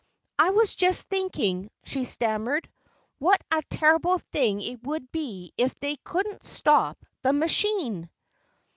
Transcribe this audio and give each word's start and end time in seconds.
"I 0.39 0.49
was 0.49 0.73
just 0.73 1.09
thinking," 1.09 1.69
she 1.83 2.05
stammered, 2.05 2.67
"what 3.19 3.39
a 3.51 3.61
terrible 3.69 4.17
thing 4.17 4.59
it 4.63 4.81
would 4.81 5.11
be 5.11 5.53
if 5.59 5.79
they 5.79 5.97
couldn't 5.97 6.43
stop 6.43 7.05
the 7.21 7.33
machine!" 7.33 8.09